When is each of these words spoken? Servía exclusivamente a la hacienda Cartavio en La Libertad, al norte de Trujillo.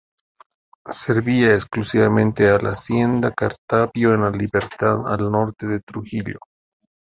Servía 0.89 1.53
exclusivamente 1.53 2.49
a 2.49 2.57
la 2.57 2.69
hacienda 2.71 3.29
Cartavio 3.35 4.15
en 4.15 4.21
La 4.21 4.31
Libertad, 4.31 5.05
al 5.05 5.31
norte 5.31 5.67
de 5.67 5.79
Trujillo. 5.81 6.39